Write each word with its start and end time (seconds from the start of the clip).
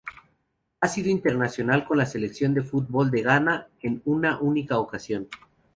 Ha 0.79 0.87
sido 0.87 1.11
internacional 1.11 1.85
con 1.85 1.99
la 1.99 2.07
Selección 2.07 2.55
de 2.55 2.63
fútbol 2.63 3.11
de 3.11 3.21
Ghana 3.21 3.67
en 3.83 4.01
una 4.05 4.39
única 4.39 4.79
ocasión. 4.79 5.27